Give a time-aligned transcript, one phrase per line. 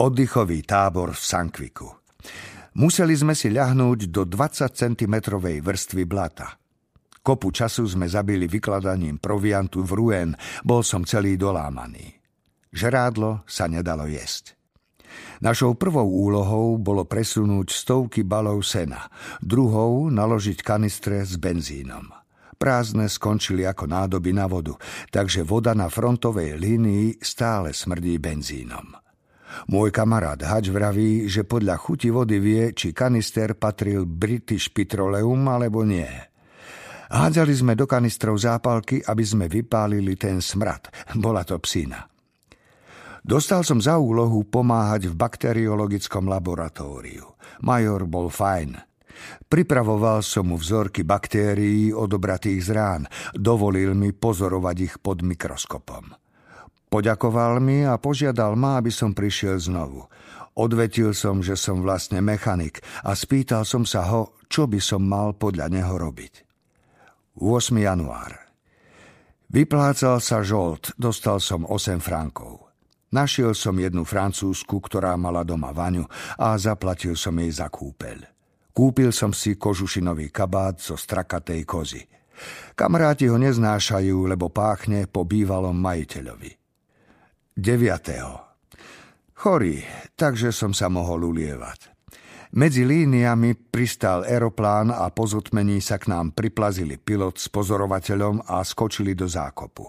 [0.00, 1.92] Oddychový tábor v Sankviku.
[2.80, 5.14] Museli sme si ľahnúť do 20 cm
[5.60, 6.56] vrstvy blata.
[7.20, 10.30] Kopu času sme zabili vykladaním proviantu v Ruen,
[10.64, 12.16] bol som celý dolámaný.
[12.72, 14.56] Žrádlo sa nedalo jesť.
[15.44, 19.04] Našou prvou úlohou bolo presunúť stovky balov sena,
[19.44, 22.08] druhou naložiť kanistre s benzínom.
[22.56, 24.72] Prázdne skončili ako nádoby na vodu,
[25.12, 29.09] takže voda na frontovej línii stále smrdí benzínom.
[29.70, 35.82] Môj kamarát Hač vraví, že podľa chuti vody vie, či kanister patril British Petroleum alebo
[35.86, 36.08] nie.
[37.10, 40.90] Hádzali sme do kanistrov zápalky, aby sme vypálili ten smrad.
[41.18, 42.06] Bola to psina.
[43.20, 47.36] Dostal som za úlohu pomáhať v bakteriologickom laboratóriu.
[47.66, 48.78] Major bol fajn.
[49.50, 53.02] Pripravoval som mu vzorky baktérií odobratých z rán.
[53.36, 56.16] Dovolil mi pozorovať ich pod mikroskopom.
[56.90, 60.10] Poďakoval mi a požiadal ma, aby som prišiel znovu.
[60.58, 65.38] Odvetil som, že som vlastne mechanik a spýtal som sa ho, čo by som mal
[65.38, 66.42] podľa neho robiť.
[67.38, 67.78] 8.
[67.78, 68.34] január.
[69.54, 72.66] Vyplácal sa žolt, dostal som 8 frankov.
[73.14, 76.06] Našiel som jednu francúzsku, ktorá mala doma vaňu
[76.38, 78.26] a zaplatil som jej za kúpeľ.
[78.74, 82.02] Kúpil som si kožušinový kabát zo strakatej kozy.
[82.74, 86.59] Kamaráti ho neznášajú, lebo páchne po bývalom majiteľovi.
[87.58, 89.34] 9.
[89.34, 89.82] Chorý,
[90.14, 91.90] takže som sa mohol ulievať.
[92.50, 98.62] Medzi líniami pristal aeroplán a po zotmení sa k nám priplazili pilot s pozorovateľom a
[98.66, 99.86] skočili do zákopu.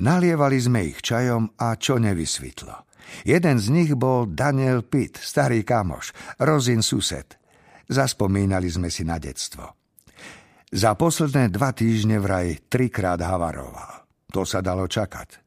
[0.00, 2.88] Nalievali sme ich čajom a čo nevysvetlo.
[3.28, 7.36] Jeden z nich bol Daniel Pitt, starý kamoš, Rozin sused.
[7.84, 9.76] Zaspomínali sme si na detstvo.
[10.72, 14.08] Za posledné dva týždne vraj trikrát havaroval.
[14.32, 15.43] To sa dalo čakať.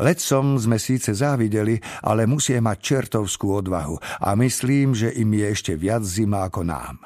[0.00, 5.72] Lecom sme síce závideli, ale musie mať čertovskú odvahu a myslím, že im je ešte
[5.74, 6.96] viac zima ako nám.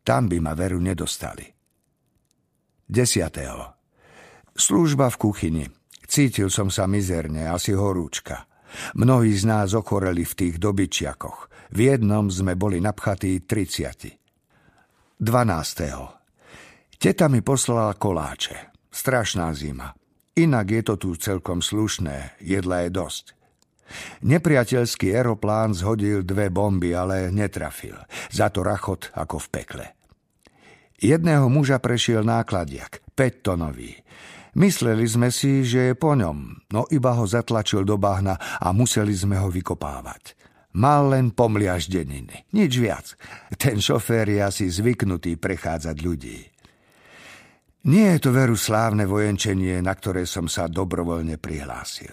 [0.00, 1.44] Tam by ma veru nedostali.
[2.90, 3.30] 10.
[4.56, 5.64] Služba v kuchyni.
[6.10, 8.50] Cítil som sa mizerne, asi horúčka.
[8.98, 11.50] Mnohí z nás ochoreli v tých dobyčiakoch.
[11.70, 15.22] V jednom sme boli napchatí 30.
[15.22, 16.98] 12.
[16.98, 18.74] Teta mi poslala koláče.
[18.90, 19.99] Strašná zima.
[20.38, 23.24] Inak je to tu celkom slušné, jedla je dosť.
[24.22, 27.98] Nepriateľský aeroplán zhodil dve bomby, ale netrafil.
[28.30, 29.86] Za to rachot ako v pekle.
[31.00, 33.98] Jedného muža prešiel nákladiak, 5 tonový.
[34.54, 39.14] Mysleli sme si, že je po ňom, no iba ho zatlačil do bahna a museli
[39.14, 40.38] sme ho vykopávať.
[40.78, 43.18] Mal len pomliaždeniny, nič viac.
[43.58, 46.38] Ten šofér je asi zvyknutý prechádzať ľudí.
[47.80, 52.12] Nie je to veru slávne vojenčenie, na ktoré som sa dobrovoľne prihlásil.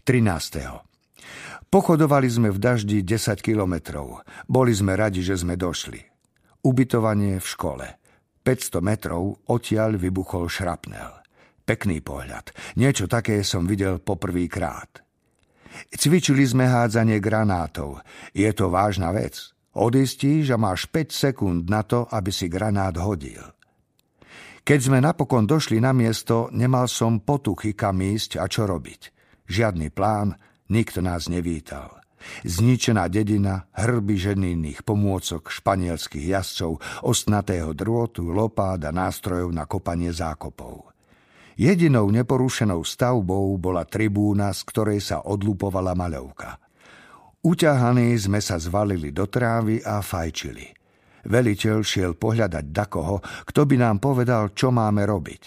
[0.00, 1.68] 13.
[1.68, 4.24] Pochodovali sme v daždi 10 kilometrov.
[4.48, 6.00] Boli sme radi, že sme došli.
[6.64, 7.86] Ubytovanie v škole.
[8.40, 11.20] 500 metrov odtiaľ vybuchol šrapnel.
[11.64, 12.52] Pekný pohľad.
[12.80, 15.04] Niečo také som videl poprvýkrát.
[15.92, 18.00] Cvičili sme hádzanie granátov.
[18.32, 19.52] Je to vážna vec.
[19.76, 23.53] Odistíš a máš 5 sekúnd na to, aby si granát hodil.
[24.64, 29.12] Keď sme napokon došli na miesto, nemal som potuchy kam ísť a čo robiť.
[29.44, 30.40] Žiadny plán,
[30.72, 32.00] nikto nás nevítal.
[32.48, 40.88] Zničená dedina, hrby ženinných pomôcok, španielských jazdcov, ostnatého drôtu, lopád a nástrojov na kopanie zákopov.
[41.60, 46.56] Jedinou neporušenou stavbou bola tribúna, z ktorej sa odlupovala maľovka.
[47.44, 50.72] Uťahaní sme sa zvalili do trávy a fajčili–
[51.24, 55.42] Veliteľ šiel pohľadať dakoho, kto by nám povedal, čo máme robiť.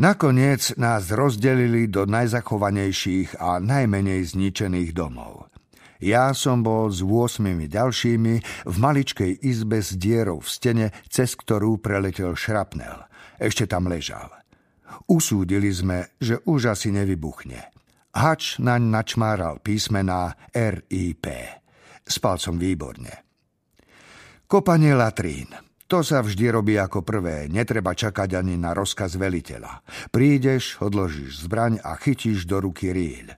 [0.00, 5.52] Nakoniec nás rozdelili do najzachovanejších a najmenej zničených domov.
[6.00, 11.76] Ja som bol s 8 ďalšími v maličkej izbe s dierou v stene, cez ktorú
[11.76, 13.04] preletel šrapnel.
[13.36, 14.32] Ešte tam ležal.
[15.12, 17.60] Usúdili sme, že už asi nevybuchne.
[18.16, 21.28] Hač naň načmáral písmená RIP.
[22.08, 23.29] Spal som výborne.
[24.50, 25.46] Kopanie latrín.
[25.86, 29.86] To sa vždy robí ako prvé, netreba čakať ani na rozkaz veliteľa.
[30.10, 33.30] Prídeš, odložíš zbraň a chytíš do ruky rýľ.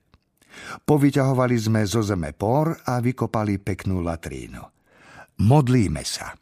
[0.89, 4.65] Povyťahovali sme zo zeme por a vykopali peknú latrínu.
[5.45, 6.33] Modlíme sa.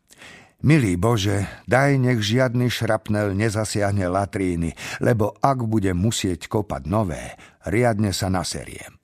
[0.62, 4.70] Milý Bože, daj nech žiadny šrapnel nezasiahne latríny,
[5.02, 7.34] lebo ak budem musieť kopať nové,
[7.66, 8.94] riadne sa naseriem.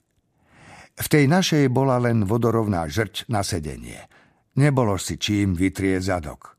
[0.95, 3.99] V tej našej bola len vodorovná žrť na sedenie–
[4.57, 6.57] Nebolo si čím vytrieť zadok.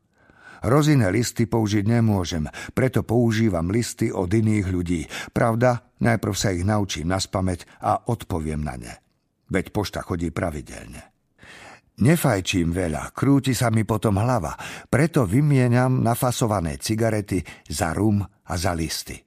[0.59, 2.43] Roziné listy použiť nemôžem,
[2.75, 5.07] preto používam listy od iných ľudí.
[5.31, 8.93] Pravda, najprv sa ich naučím naspameť a odpoviem na ne.
[9.49, 11.09] veď pošta chodí pravidelne.
[11.99, 14.55] Nefajčím veľa, krúti sa mi potom hlava,
[14.87, 19.19] preto vymieniam nafasované cigarety za rum a za listy.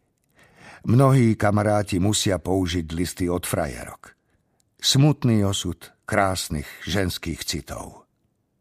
[0.89, 4.17] Mnohí kamaráti musia použiť listy od frajerok.
[4.81, 5.79] Smutný osud
[6.09, 8.02] krásnych ženských citov.